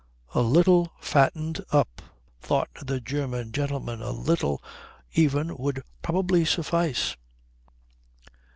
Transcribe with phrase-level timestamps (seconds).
[0.33, 2.01] "A little fattened up,"
[2.41, 4.59] thought the German gentleman; "a little
[5.13, 7.15] even would probably suffice."